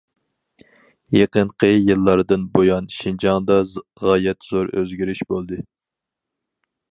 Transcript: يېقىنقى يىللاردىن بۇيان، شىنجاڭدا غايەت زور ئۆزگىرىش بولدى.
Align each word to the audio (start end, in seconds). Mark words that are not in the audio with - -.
يېقىنقى 1.15 1.69
يىللاردىن 1.73 2.47
بۇيان، 2.55 2.89
شىنجاڭدا 2.95 3.59
غايەت 4.05 4.49
زور 4.53 4.75
ئۆزگىرىش 4.79 5.25
بولدى. 5.35 5.61